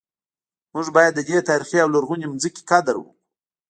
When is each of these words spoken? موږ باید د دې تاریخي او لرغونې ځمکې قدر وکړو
موږ 0.73 0.87
باید 0.95 1.13
د 1.15 1.19
دې 1.29 1.37
تاریخي 1.49 1.77
او 1.81 1.89
لرغونې 1.95 2.25
ځمکې 2.43 2.61
قدر 2.71 2.95
وکړو 2.97 3.11